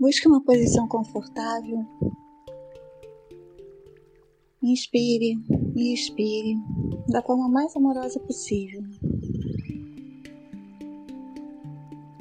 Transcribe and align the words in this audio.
Busque 0.00 0.26
uma 0.26 0.42
posição 0.42 0.88
confortável. 0.88 1.84
Inspire 4.62 5.38
e 5.76 5.92
expire 5.92 6.56
da 7.06 7.20
forma 7.22 7.50
mais 7.50 7.76
amorosa 7.76 8.18
possível. 8.18 8.82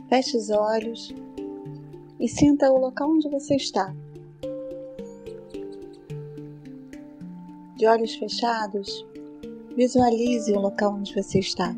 Feche 0.10 0.36
os 0.36 0.50
olhos 0.50 1.16
e 2.20 2.28
sinta 2.28 2.70
o 2.70 2.78
local 2.78 3.12
onde 3.12 3.30
você 3.30 3.56
está. 3.56 3.96
De 7.78 7.88
olhos 7.88 8.14
fechados, 8.16 9.06
visualize 9.78 10.52
o 10.52 10.60
local 10.60 10.96
onde 10.96 11.16
você 11.16 11.40
está. 11.40 11.74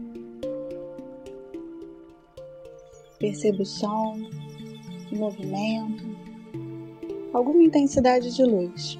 Perceba 3.19 3.61
o 3.61 3.65
som, 3.67 4.17
movimento, 5.21 6.03
alguma 7.31 7.61
intensidade 7.61 8.35
de 8.35 8.43
luz. 8.43 8.97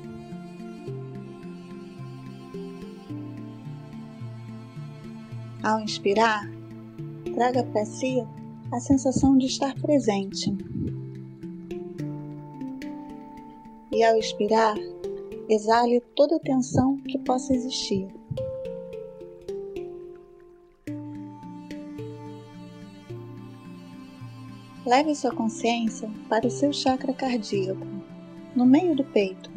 Ao 5.64 5.80
inspirar, 5.80 6.48
traga 7.34 7.64
para 7.64 7.86
si 7.86 8.24
a 8.72 8.80
sensação 8.80 9.36
de 9.36 9.48
estar 9.48 9.74
presente. 9.82 10.56
E 13.92 14.04
ao 14.04 14.16
expirar, 14.16 14.76
exale 15.50 16.02
toda 16.16 16.36
a 16.36 16.40
tensão 16.40 16.98
que 16.98 17.18
possa 17.18 17.54
existir. 17.54 18.08
Leve 24.91 25.16
sua 25.16 25.31
consciência 25.31 26.12
para 26.27 26.45
o 26.45 26.52
seu 26.52 26.73
chakra 26.73 27.13
cardíaco, 27.13 27.88
no 28.54 28.66
meio 28.66 28.93
do 28.93 29.05
peito. 29.05 29.49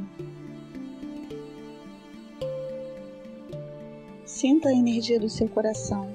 Sinta 4.24 4.68
a 4.68 4.72
energia 4.72 5.18
do 5.18 5.28
seu 5.28 5.48
coração. 5.48 6.08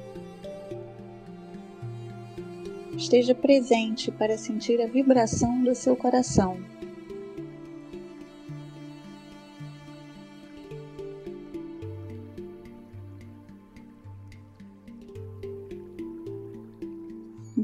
Esteja 2.95 3.35
presente 3.35 4.09
para 4.09 4.37
sentir 4.37 4.81
a 4.81 4.87
vibração 4.87 5.65
do 5.65 5.75
seu 5.75 5.97
coração. 5.97 6.57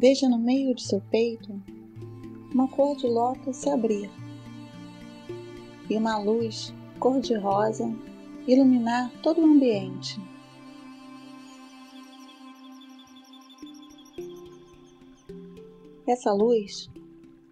Veja 0.08 0.30
no 0.30 0.38
meio 0.38 0.76
de 0.76 0.84
seu 0.84 1.02
peito 1.02 1.52
uma 2.54 2.68
cor 2.68 2.96
de 2.96 3.08
lótus 3.08 3.56
se 3.56 3.72
abrir 3.72 4.08
e 5.90 5.98
uma 5.98 6.20
luz 6.20 6.72
cor-de-rosa 7.00 7.92
iluminar 8.48 9.12
todo 9.24 9.42
o 9.42 9.46
ambiente. 9.46 10.22
Essa 16.06 16.32
luz, 16.32 16.88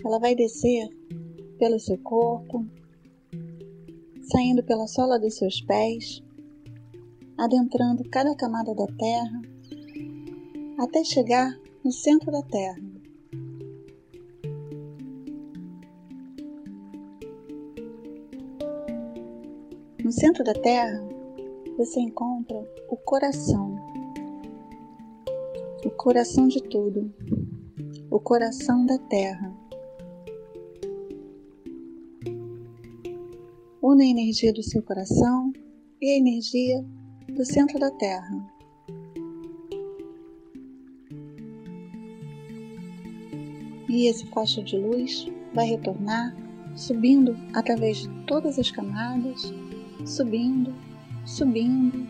ela 0.06 0.20
vai 0.20 0.36
descer 0.36 0.88
pelo 1.58 1.80
seu 1.80 1.98
corpo, 2.04 2.68
saindo 4.32 4.64
pela 4.64 4.86
sola 4.86 5.18
dos 5.18 5.38
seus 5.40 5.60
pés, 5.62 6.22
adentrando 7.36 8.08
cada 8.12 8.36
camada 8.36 8.76
da 8.76 8.86
terra, 8.86 9.42
até 10.78 11.04
chegar 11.04 11.63
no 11.84 11.92
centro 11.92 12.32
da 12.32 12.42
Terra. 12.44 12.82
No 20.02 20.12
centro 20.12 20.44
da 20.46 20.54
Terra, 20.54 21.04
você 21.78 22.00
encontra 22.00 22.66
o 22.90 22.96
coração, 22.96 23.76
o 25.86 25.90
coração 25.90 26.48
de 26.48 26.62
tudo, 26.64 27.14
o 28.10 28.20
coração 28.20 28.86
da 28.86 28.98
Terra. 28.98 29.54
Une 33.82 34.06
a 34.06 34.10
energia 34.10 34.54
do 34.54 34.64
seu 34.64 34.82
coração 34.82 35.52
e 36.02 36.12
a 36.12 36.18
energia 36.18 36.86
do 37.28 37.44
centro 37.44 37.78
da 37.78 37.92
Terra. 37.92 38.53
E 43.94 44.08
esse 44.08 44.26
faixa 44.26 44.64
de 44.64 44.76
luz 44.76 45.28
vai 45.54 45.68
retornar 45.68 46.36
subindo 46.76 47.38
através 47.54 47.98
de 47.98 48.10
todas 48.26 48.58
as 48.58 48.72
camadas, 48.72 49.54
subindo, 50.04 50.74
subindo, 51.24 52.08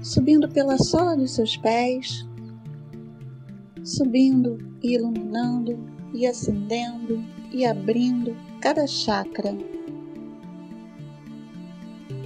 subindo 0.00 0.48
pela 0.48 0.78
sola 0.78 1.14
dos 1.14 1.32
seus 1.32 1.54
pés, 1.58 2.26
subindo 3.84 4.56
e 4.82 4.94
iluminando 4.94 5.78
e 6.14 6.26
acendendo 6.26 7.22
e 7.52 7.66
abrindo 7.66 8.34
cada 8.62 8.86
chakra, 8.86 9.54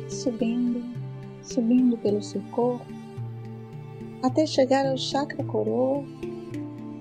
subindo, 0.09 0.81
subindo 1.43 1.99
pelo 1.99 2.22
seu 2.22 2.41
corpo, 2.53 2.87
até 4.22 4.47
chegar 4.47 4.87
ao 4.87 4.97
chakra 4.97 5.43
coroa 5.43 6.04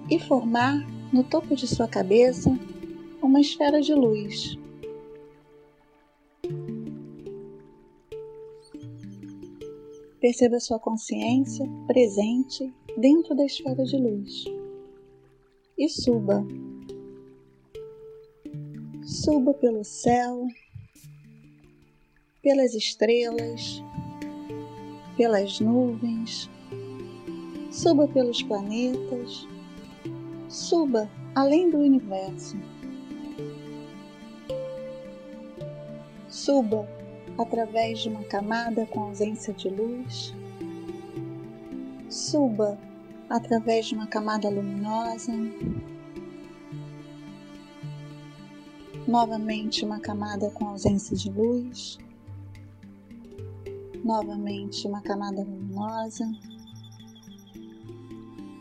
e 0.10 0.18
formar 0.18 0.84
no 1.12 1.24
topo 1.24 1.56
de 1.56 1.68
sua 1.68 1.88
cabeça 1.88 2.50
uma 3.22 3.42
esfera 3.42 3.82
de 3.82 3.94
luz. 3.94 4.58
Perceba 10.20 10.60
sua 10.60 10.80
consciência 10.80 11.68
presente 11.88 12.74
dentro 12.98 13.36
da 13.36 13.46
esfera 13.46 13.84
de 13.84 13.98
luz 13.98 14.46
e 15.78 15.90
suba. 15.90 16.46
Suba 19.04 19.54
pelo 19.56 19.84
céu, 19.84 20.48
pelas 22.42 22.74
estrelas, 22.74 23.84
pelas 25.18 25.60
nuvens, 25.60 26.50
suba 27.72 28.08
pelos 28.08 28.42
planetas 28.44 29.48
suba 30.52 31.10
além 31.34 31.70
do 31.70 31.78
universo. 31.78 32.58
Suba 36.28 36.88
através 37.38 38.00
de 38.00 38.10
uma 38.10 38.24
camada 38.26 38.86
com 38.86 39.00
ausência 39.04 39.54
de 39.54 39.70
luz. 39.70 40.34
Suba 42.10 42.78
através 43.30 43.86
de 43.88 43.96
uma 43.96 44.08
camada 44.08 44.50
luminosa. 44.50 45.32
Novamente, 49.08 49.86
uma 49.86 50.00
camada 50.00 50.50
com 50.52 50.68
ausência 50.68 51.16
de 51.16 51.32
luz. 51.32 51.98
Novamente, 54.04 54.86
uma 54.86 55.02
camada 55.02 55.42
luminosa 55.42 56.30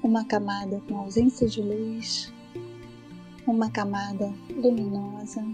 uma 0.02 0.24
camada 0.24 0.80
com 0.88 0.98
ausência 0.98 1.46
de 1.46 1.60
luz, 1.60 2.32
uma 3.46 3.70
camada 3.70 4.32
luminosa 4.50 5.44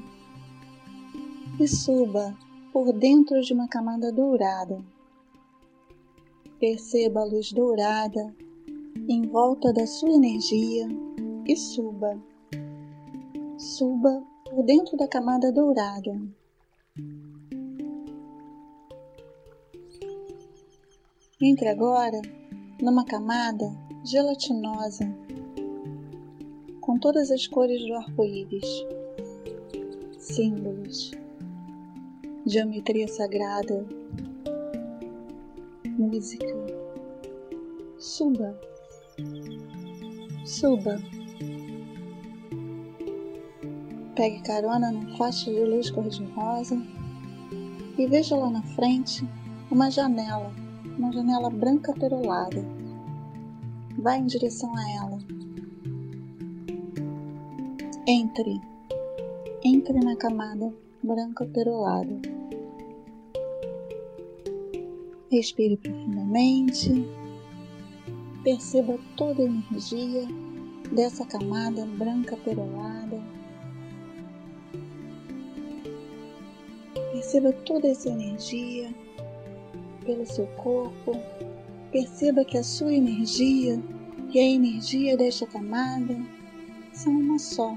e 1.59 1.67
suba 1.67 2.37
por 2.73 2.93
dentro 2.93 3.41
de 3.41 3.53
uma 3.53 3.69
camada 3.69 4.13
dourada. 4.13 4.85
Perceba 6.61 7.21
a 7.21 7.25
luz 7.25 7.53
dourada 7.53 8.35
em 9.09 9.23
volta 9.23 9.73
da 9.73 9.87
sua 9.87 10.11
energia 10.11 10.87
e 11.47 11.57
suba. 11.57 12.21
Suba 13.59 14.23
por 14.51 14.65
dentro 14.65 14.97
da 14.97 15.09
camada 15.09 15.53
dourada. 15.53 16.21
Entre 21.41 21.69
agora 21.69 22.21
numa 22.81 23.05
camada 23.05 23.75
gelatinosa, 24.05 25.05
com 26.81 26.99
todas 26.99 27.31
as 27.31 27.47
cores 27.47 27.85
do 27.87 27.95
arco-íris, 27.95 28.87
símbolos, 30.19 31.11
geometria 32.47 33.09
sagrada, 33.09 33.87
música. 35.99 36.47
Suba, 37.99 38.59
suba. 40.45 41.01
Pegue 44.15 44.43
carona 44.43 44.93
num 44.93 45.17
faixa 45.17 45.51
de 45.51 45.65
luz 45.65 45.91
cor-de-rosa 45.91 46.81
e 47.99 48.07
veja 48.07 48.37
lá 48.37 48.51
na 48.51 48.63
frente 48.63 49.27
uma 49.71 49.91
janela, 49.91 50.55
uma 50.99 51.13
janela 51.13 51.51
branca 51.51 51.93
perolada 51.93 52.65
Vá 53.99 54.19
em 54.19 54.27
direção 54.27 54.77
a 54.77 54.91
ela. 54.91 55.19
Entre 58.07 58.61
entre 59.65 59.99
na 59.99 60.15
camada 60.17 60.73
branca 61.03 61.47
perolada. 61.47 62.21
Respire 65.31 65.79
profundamente. 65.79 66.91
Perceba 68.45 68.99
toda 69.17 69.43
a 69.43 69.47
energia 69.47 70.29
dessa 70.93 71.25
camada 71.25 71.87
branca 71.87 72.37
perolada. 72.37 73.21
Perceba 77.13 77.51
toda 77.65 77.89
essa 77.89 78.11
energia 78.11 78.95
pelo 80.07 80.25
seu 80.25 80.47
corpo. 80.49 81.13
Perceba 81.91 82.45
que 82.45 82.57
a 82.57 82.63
sua 82.63 82.95
energia 82.95 83.83
e 84.33 84.39
a 84.39 84.43
energia 84.43 85.17
desta 85.17 85.47
camada 85.47 86.17
são 86.93 87.13
uma 87.13 87.39
só. 87.39 87.77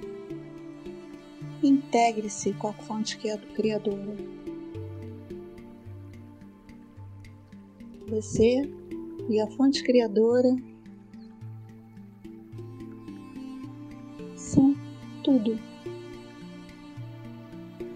Integre-se 1.61 2.53
com 2.53 2.67
a 2.67 2.73
fonte 2.73 3.17
criadora. 3.17 4.15
Você 8.07 8.61
e 9.29 9.39
a 9.39 9.47
fonte 9.47 9.83
criadora 9.83 10.55
são 14.35 14.73
tudo. 15.23 15.59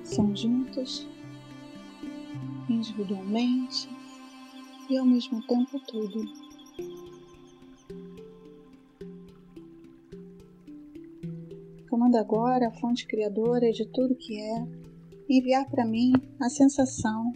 São 0.04 0.36
juntos, 0.36 1.08
individualmente 2.70 3.90
e 4.94 4.98
ao 4.98 5.06
mesmo 5.06 5.42
tempo 5.48 5.80
tudo. 5.88 6.24
Comando 11.90 12.16
agora 12.18 12.68
a 12.68 12.72
fonte 12.72 13.08
criadora 13.08 13.72
de 13.72 13.88
tudo 13.88 14.16
que 14.16 14.40
é 14.40 14.68
enviar 15.28 15.68
para 15.70 15.86
mim 15.86 16.14
a 16.40 16.48
sensação, 16.48 17.34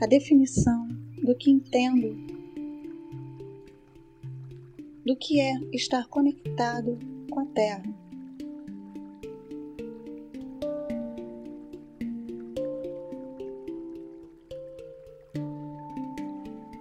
a 0.00 0.06
definição 0.06 0.88
do 1.22 1.36
que 1.36 1.50
entendo, 1.50 2.16
do 5.06 5.16
que 5.16 5.40
é 5.40 5.54
estar 5.72 6.08
conectado 6.08 6.98
com 7.30 7.40
a 7.40 7.46
Terra. 7.46 8.01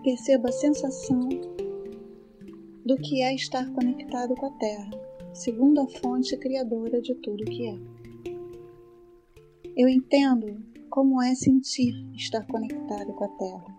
Perceba 0.03 0.49
a 0.49 0.51
sensação 0.51 1.29
do 2.83 2.97
que 2.97 3.21
é 3.21 3.35
estar 3.35 3.71
conectado 3.71 4.33
com 4.33 4.47
a 4.47 4.51
Terra, 4.51 4.89
segundo 5.31 5.79
a 5.79 5.87
fonte 5.87 6.35
criadora 6.37 6.99
de 6.99 7.13
tudo 7.13 7.45
que 7.45 7.67
é. 7.67 7.77
Eu 9.77 9.87
entendo 9.87 10.59
como 10.89 11.21
é 11.21 11.35
sentir 11.35 11.93
estar 12.15 12.47
conectado 12.47 13.13
com 13.13 13.25
a 13.25 13.27
Terra. 13.27 13.77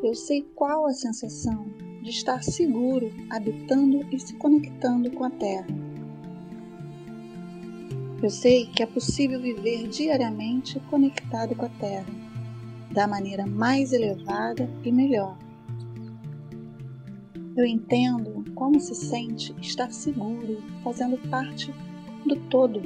Eu 0.00 0.14
sei 0.14 0.42
qual 0.54 0.86
a 0.86 0.92
sensação 0.92 1.66
de 2.00 2.10
estar 2.10 2.44
seguro 2.44 3.10
habitando 3.30 4.06
e 4.14 4.20
se 4.20 4.36
conectando 4.36 5.10
com 5.10 5.24
a 5.24 5.30
Terra. 5.30 5.66
Eu 8.22 8.30
sei 8.30 8.66
que 8.66 8.80
é 8.80 8.86
possível 8.86 9.40
viver 9.40 9.88
diariamente 9.88 10.78
conectado 10.88 11.56
com 11.56 11.64
a 11.64 11.68
Terra 11.80 12.23
da 12.94 13.08
maneira 13.08 13.44
mais 13.44 13.92
elevada 13.92 14.70
e 14.84 14.92
melhor. 14.92 15.36
Eu 17.56 17.66
entendo 17.66 18.44
como 18.54 18.78
se 18.78 18.94
sente 18.94 19.52
estar 19.60 19.92
seguro, 19.92 20.62
fazendo 20.84 21.18
parte 21.28 21.74
do 22.24 22.36
todo 22.48 22.80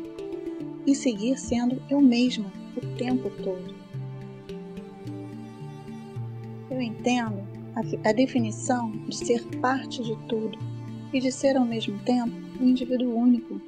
e 0.86 0.94
seguir 0.94 1.38
sendo 1.38 1.80
eu 1.90 2.00
mesma 2.00 2.50
o 2.74 2.96
tempo 2.96 3.30
todo. 3.42 3.74
Eu 6.70 6.80
entendo 6.80 7.46
a, 7.76 8.08
a 8.08 8.12
definição 8.12 8.90
de 8.90 9.14
ser 9.14 9.44
parte 9.60 10.02
de 10.02 10.16
tudo 10.26 10.58
e 11.12 11.20
de 11.20 11.30
ser 11.30 11.54
ao 11.56 11.66
mesmo 11.66 11.98
tempo 12.00 12.32
um 12.58 12.68
indivíduo 12.68 13.14
único 13.14 13.60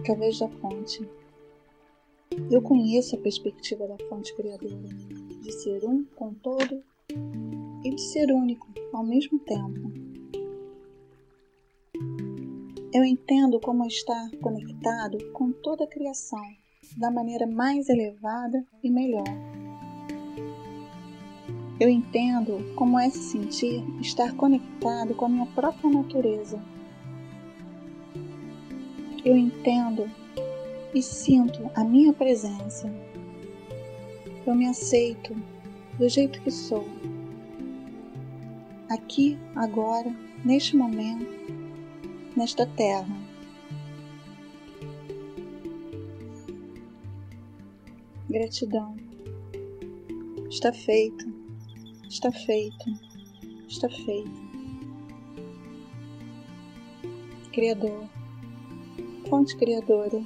através 0.00 0.38
da 0.38 0.48
fonte. 0.48 1.08
Eu 2.50 2.60
conheço 2.60 3.16
a 3.16 3.18
perspectiva 3.18 3.86
da 3.86 3.96
fonte 4.08 4.34
criadora 4.34 4.76
de 5.46 5.52
ser 5.52 5.84
um 5.84 6.04
com 6.16 6.34
todo 6.34 6.82
e 7.84 7.90
de 7.90 8.00
ser 8.00 8.32
único 8.32 8.66
ao 8.92 9.04
mesmo 9.04 9.38
tempo. 9.38 9.92
Eu 12.92 13.04
entendo 13.04 13.60
como 13.60 13.86
estar 13.86 14.28
conectado 14.42 15.18
com 15.32 15.52
toda 15.52 15.84
a 15.84 15.86
criação 15.86 16.42
da 16.96 17.12
maneira 17.12 17.46
mais 17.46 17.88
elevada 17.88 18.66
e 18.82 18.90
melhor. 18.90 19.24
Eu 21.78 21.88
entendo 21.88 22.74
como 22.74 22.98
é 22.98 23.08
se 23.08 23.18
sentir 23.18 23.84
estar 24.00 24.34
conectado 24.34 25.14
com 25.14 25.26
a 25.26 25.28
minha 25.28 25.46
própria 25.46 25.88
natureza. 25.88 26.60
Eu 29.24 29.36
entendo 29.36 30.10
e 30.92 31.00
sinto 31.00 31.70
a 31.74 31.84
minha 31.84 32.12
presença 32.12 32.90
eu 34.46 34.54
me 34.54 34.66
aceito 34.66 35.34
do 35.98 36.08
jeito 36.08 36.40
que 36.40 36.50
sou. 36.50 36.86
Aqui, 38.88 39.36
agora, 39.56 40.14
neste 40.44 40.76
momento, 40.76 41.26
nesta 42.36 42.64
terra. 42.64 43.16
Gratidão. 48.30 48.96
Está 50.48 50.72
feito, 50.72 51.26
está 52.08 52.30
feito, 52.30 52.84
está 53.66 53.88
feito. 53.90 54.46
Criador, 57.52 58.08
fonte 59.28 59.56
criadora, 59.56 60.22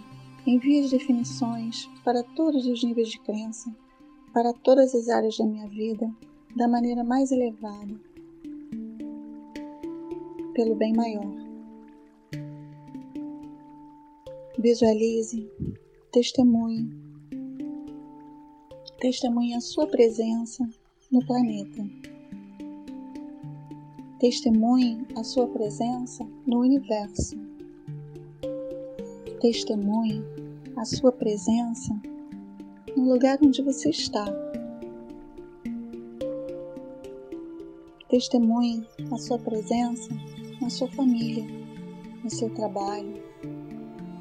envia 0.47 0.85
as 0.85 0.91
definições 0.91 1.89
para 2.05 2.23
todos 2.23 2.67
os 2.67 2.85
níveis 2.85 3.09
de 3.09 3.19
crença 3.21 3.75
para 4.33 4.53
todas 4.53 4.95
as 4.95 5.09
áreas 5.09 5.37
da 5.37 5.45
minha 5.45 5.67
vida 5.69 6.11
da 6.57 6.67
maneira 6.67 7.05
mais 7.05 7.31
elevada, 7.31 7.95
pelo 10.55 10.75
bem 10.75 10.93
maior. 10.95 11.33
Visualize, 14.59 15.49
testemunhe, 16.13 16.91
testemunhe 19.01 19.55
a 19.55 19.61
sua 19.61 19.87
presença 19.87 20.69
no 21.11 21.25
planeta. 21.25 21.83
Testemunhe 24.19 25.07
a 25.17 25.25
sua 25.25 25.49
presença 25.49 26.29
no 26.47 26.61
universo. 26.61 27.37
Testemunhe 29.41 30.23
a 30.77 30.85
sua 30.85 31.11
presença 31.11 31.99
no 32.97 33.13
lugar 33.13 33.39
onde 33.43 33.63
você 33.63 33.91
está. 33.91 34.25
Testemunhe 38.09 38.87
a 39.13 39.17
sua 39.19 39.39
presença 39.39 40.11
na 40.61 40.69
sua 40.69 40.89
família, 40.89 41.45
no 42.23 42.31
seu 42.31 42.51
trabalho, 42.51 43.15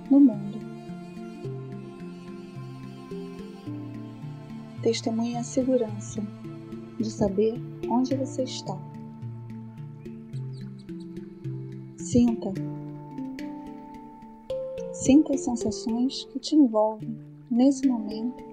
no 0.09 0.19
mundo. 0.19 0.59
Testemunhe 4.81 5.35
a 5.35 5.43
segurança 5.43 6.21
de 6.97 7.11
saber 7.11 7.55
onde 7.89 8.15
você 8.15 8.43
está. 8.43 8.77
Sinta. 11.97 12.53
Sinta 14.93 15.33
as 15.33 15.41
sensações 15.41 16.25
que 16.25 16.39
te 16.39 16.55
envolvem 16.55 17.17
nesse 17.51 17.87
momento 17.87 18.48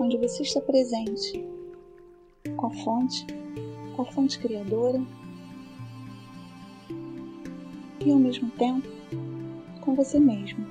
onde 0.00 0.16
você 0.16 0.42
está 0.42 0.60
presente 0.62 1.46
com 2.56 2.66
a 2.66 2.70
fonte, 2.70 3.26
com 3.94 4.02
a 4.02 4.04
fonte 4.06 4.38
criadora 4.38 5.00
e 8.04 8.10
ao 8.10 8.18
mesmo 8.18 8.50
tempo 8.52 8.88
com 9.82 9.94
você 9.94 10.18
mesmo. 10.18 10.66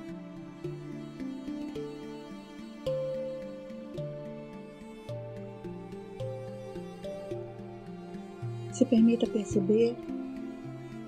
Se 8.72 8.84
permita 8.84 9.26
perceber, 9.28 9.94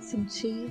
sentir 0.00 0.70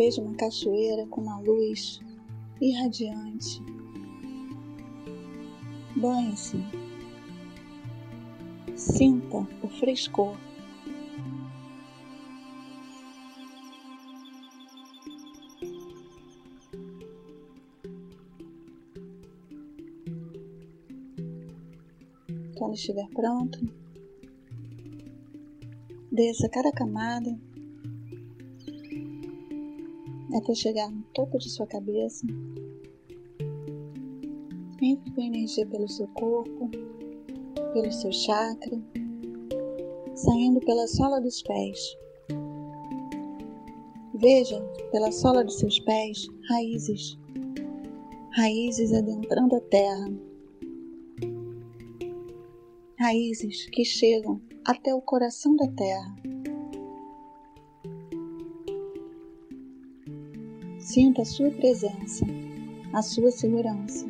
vejo 0.00 0.22
uma 0.22 0.34
cachoeira 0.34 1.06
com 1.08 1.20
uma 1.20 1.38
luz 1.40 2.00
irradiante. 2.58 3.62
Banhe-se. 5.94 6.56
Sinta 8.74 9.46
o 9.62 9.68
frescor. 9.68 10.38
Quando 22.56 22.72
estiver 22.72 23.06
pronto, 23.10 23.58
desça 26.10 26.48
cada 26.48 26.72
camada 26.72 27.49
até 30.34 30.54
chegar 30.54 30.90
no 30.90 31.02
topo 31.14 31.38
de 31.38 31.50
sua 31.50 31.66
cabeça. 31.66 32.26
Entre 34.82 35.10
com 35.12 35.20
energia 35.20 35.66
pelo 35.66 35.88
seu 35.88 36.08
corpo, 36.08 36.70
pelo 37.72 37.92
seu 37.92 38.12
chakra, 38.12 38.80
saindo 40.14 40.60
pela 40.60 40.86
sola 40.86 41.20
dos 41.20 41.42
pés. 41.42 41.96
Veja 44.14 44.60
pela 44.90 45.10
sola 45.12 45.44
dos 45.44 45.58
seus 45.58 45.78
pés 45.80 46.26
raízes, 46.48 47.18
raízes 48.32 48.92
adentrando 48.92 49.56
a 49.56 49.60
terra, 49.60 50.12
raízes 52.98 53.66
que 53.70 53.84
chegam 53.84 54.40
até 54.64 54.94
o 54.94 55.00
coração 55.00 55.56
da 55.56 55.66
terra. 55.68 56.39
Sinta 60.90 61.22
a 61.22 61.24
sua 61.24 61.52
presença, 61.52 62.26
a 62.92 63.00
sua 63.00 63.30
segurança. 63.30 64.04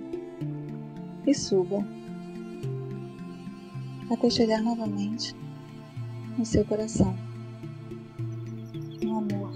E 1.26 1.34
suba. 1.34 1.84
Até 4.10 4.30
chegar 4.30 4.62
novamente 4.62 5.36
no 6.38 6.46
seu 6.46 6.64
coração, 6.64 7.14
no 9.04 9.18
amor, 9.18 9.52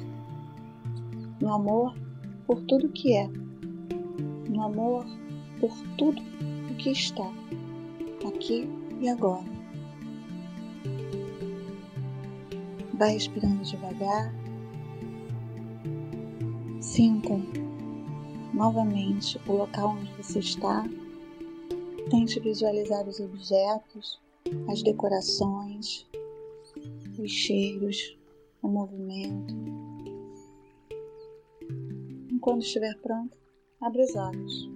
no 1.41 1.51
amor 1.51 1.97
por 2.47 2.61
tudo 2.65 2.91
que 2.91 3.17
é, 3.17 3.27
no 4.51 4.63
amor 4.63 5.07
por 5.61 5.73
tudo 5.97 6.21
o 6.71 6.75
que 6.75 6.91
está 6.91 7.33
aqui 8.29 8.69
e 9.01 9.09
agora. 9.09 9.47
Vai 12.93 13.15
respirando 13.15 13.63
devagar 13.63 14.44
Sinta 16.95 17.35
novamente 18.55 19.37
o 19.49 19.53
local 19.55 19.97
onde 19.99 20.13
você 20.13 20.39
está. 20.39 20.85
Tente 22.09 22.39
visualizar 22.39 23.09
os 23.09 23.19
objetos, 23.19 24.21
as 24.69 24.81
decorações, 24.81 26.07
os 27.19 27.33
cheiros, 27.33 28.17
o 28.63 28.69
movimento. 28.69 29.53
Quando 32.41 32.63
estiver 32.63 32.97
pronto, 33.01 33.37
abre 33.81 34.05
os 34.05 34.15
olhos. 34.15 34.74